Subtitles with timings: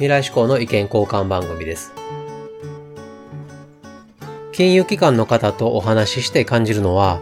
[0.00, 1.92] 未来志向の意見交換番組です
[4.52, 7.20] 金融機関の方とお話しして感じるのは、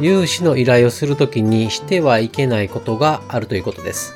[0.00, 4.14] 融資の依頼をするときにしてはいけないことがあるということです。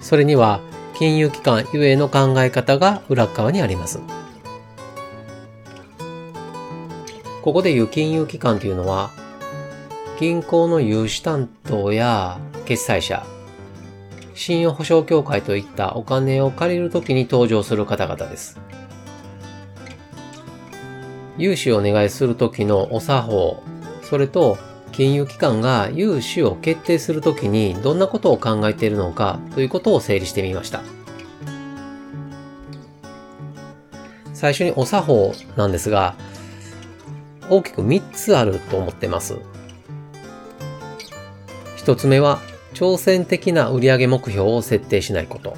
[0.00, 0.60] それには、
[0.98, 4.00] 金融機関ゆえの考え方が裏側にあります。
[7.42, 9.10] ここでいう金融機関というのは、
[10.18, 13.24] 銀行の融資担当や決済者、
[14.36, 18.60] 信用保証協会といったお金を借りるときに登場する方々です。
[21.38, 23.62] 融資をお願いするときのお作法、
[24.02, 24.58] それと
[24.92, 30.82] 金融機関が融資を決定するときにどんなことを考えているのかということを整理してみました。
[34.34, 36.14] 最初にお作法なんですが、
[37.48, 39.38] 大きく3つあると思ってます。
[41.78, 42.38] 1つ目は、
[42.76, 45.56] 挑戦的な売上目標を設定しないこと。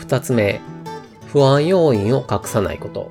[0.00, 0.60] 2つ目、
[1.28, 3.10] 不安要因を隠さないこと。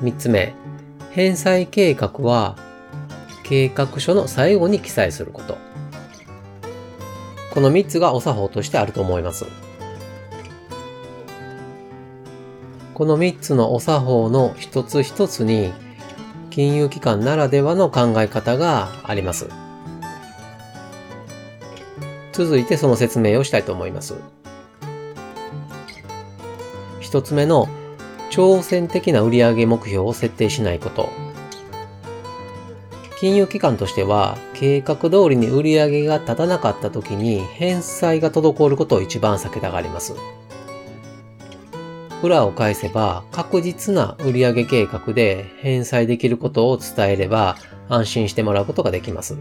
[0.00, 0.54] 3つ目、
[1.10, 2.56] 返済計画は
[3.42, 5.58] 計画書の最後に記載すること。
[7.52, 9.44] この3つがお作法としてあると思います。
[12.94, 15.72] この3つのお作法の一つ一つに
[16.54, 19.48] 金融機関ならではの考え方があります。
[22.30, 24.14] 続いてその説明をしたいと思います。
[27.00, 27.66] 一つ目の
[28.30, 31.08] 挑戦的な売上目標を設定しないこと。
[33.18, 40.14] 金融機関としては、計画通りに売上が立たなかった時に返済が滞ることを一番避けたがります。
[42.24, 47.56] 裏を返せば、確実な売上計画で返済できることを伝えれば、
[47.88, 49.36] 安心してもらうことができます。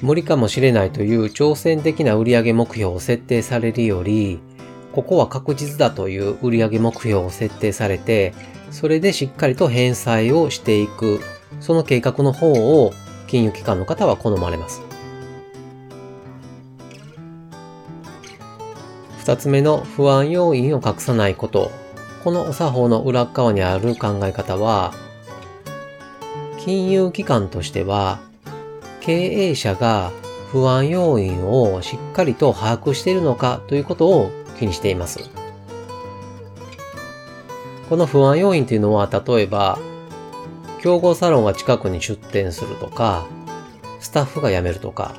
[0.00, 4.40] 無理かもしれないという挑戦的な売上目標を設定されるより、
[4.92, 8.34] ここは確実だという売上目標を設定されて、
[8.70, 11.20] それでしっかりと返済をしていく、
[11.60, 12.92] その計画の方を
[13.26, 14.91] 金融機関の方は好まれます。
[19.22, 21.70] 二つ目の不安要因を隠さないこと。
[22.24, 24.92] このお作法の裏側にある考え方は、
[26.58, 28.18] 金融機関としては、
[29.00, 30.10] 経営者が
[30.50, 35.20] 不安要因をしっかりと把握しているのかということを気にしています。
[37.88, 39.78] この不安要因というのは、例えば、
[40.82, 43.24] 競合サロンが近くに出店するとか、
[44.00, 45.14] スタッフが辞めるとか、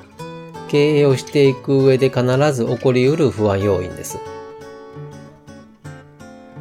[0.74, 4.18] 経営をしていく上で必ず起こり得る不安要因です。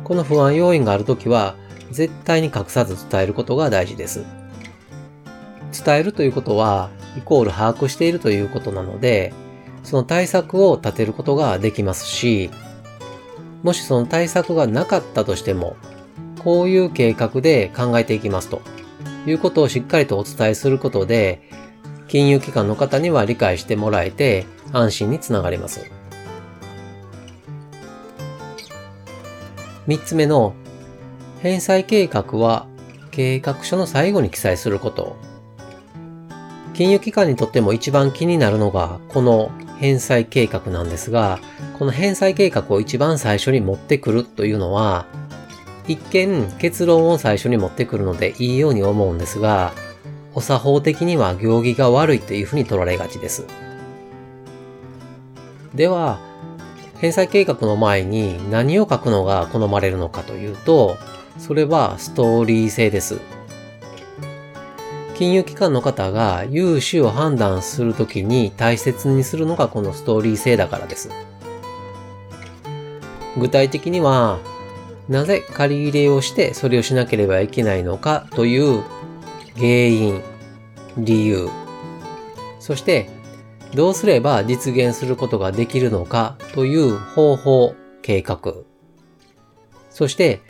[0.05, 1.57] この不安要因があるときは、
[1.91, 4.23] 絶対に隠さず伝えることが大事です。
[5.83, 9.33] 伝えるということは、イコール把握しているということなので、
[9.83, 12.51] その対策を立てることができますし、
[13.63, 15.75] もしその対策がなかったとしても、
[16.45, 18.61] こういう計画で考えていきますと
[19.27, 21.49] いうことをしっかりとお伝えすることで、
[22.13, 25.91] 金融機関の方には理解してもらえて安心につながります。
[29.87, 30.53] 三つ目の
[31.41, 32.67] 返済計画は
[33.13, 35.17] 計画書の最後に記載すること。
[36.75, 41.39] 金融機関にとっても一番気になるのがこの返済計画なんですが、
[41.79, 45.07] この返済計画を一番最初に持ってくるというのは、
[45.89, 49.73] 一見結論を最初に持ってくるのでいいように思うんですが、
[50.35, 53.47] お作法的には行儀が悪いというふうに取られがちです。
[55.75, 56.19] では、
[56.99, 60.97] 返済計画の前に何を書くのが好まれるのかというと、
[61.39, 63.21] それはストーリー性です。
[65.17, 71.11] 金融機関の方が融資を判断するときに大切にするのがこのストーリー性だからです。
[73.39, 74.39] 具体的には、
[75.09, 78.83] なぜ借り入れをしてそれをしなければいけないのかという
[79.57, 80.23] 原因、
[80.97, 81.49] 理由、
[82.59, 83.11] そして
[83.75, 88.39] どうすれば実現することができるのかという方法、計画、
[89.91, 90.41] そして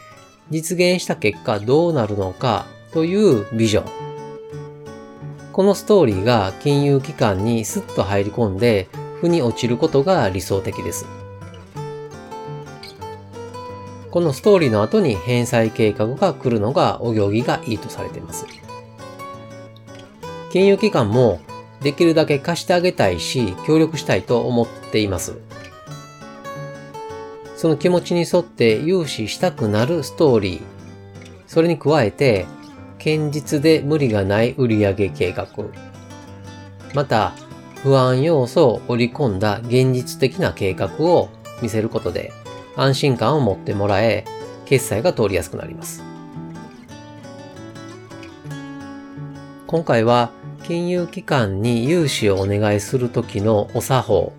[0.50, 4.02] 実現した結果どうなるのかというビジョン、
[5.52, 8.88] このストーリーが金融機関にスッと入り込んで、
[9.20, 11.06] 負に落ちることが理想的です。
[14.10, 18.46] このストーリーの後に返済計画が来るのがお行儀がいいとされています。
[20.52, 21.40] 金融機関も
[21.81, 25.38] できるだけ貸してあげたいし、協力したいと思っています。
[27.56, 30.60] その気持ちに沿って融資したくなるストーリー。
[31.46, 32.44] それに加えて、
[32.99, 35.49] 堅実で無理がない売上計画。
[36.93, 37.32] また、
[37.82, 41.31] 不安要素を織り込んだ現実的な計画を
[41.62, 42.32] 見せることで
[42.76, 44.26] 安心感を持ってもらえ、
[44.66, 46.04] 決済が通りやすくなります。
[49.66, 50.31] 今回は
[50.67, 54.32] 金融機関に融資をお願いするときのお作法、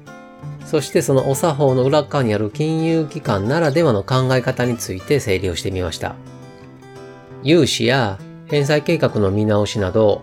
[0.66, 6.16] そしてそのお作法の裏側にある金融機関ならではの考え方について整理をしてみました。
[7.44, 10.22] 融資や返済計画の見直しなど、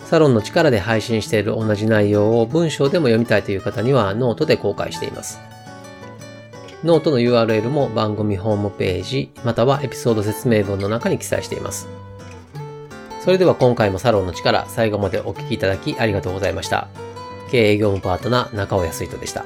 [0.04, 5.38] サロンの力で配信している同じ内容を文章でも読みたいという方にはノートで公開しています。
[6.82, 11.88] ノートの URL も番組ホームページ、またはエピソード説明文の中に記載しています。
[13.20, 16.88] それでは今回もサロンの力、最後までお聴きいただきありがとうございました。
[17.50, 19.44] 経営業務パートナー中尾康人でした。